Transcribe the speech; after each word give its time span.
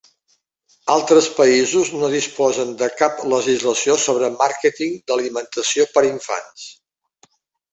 Altres 0.93 1.25
països 1.39 1.91
no 1.99 2.09
disposen 2.13 2.71
de 2.81 2.87
cap 3.01 3.21
legislació 3.35 3.99
sobre 4.07 4.31
màrqueting 4.41 4.97
d'alimentació 5.13 5.87
per 5.99 6.05
infants. 6.09 6.69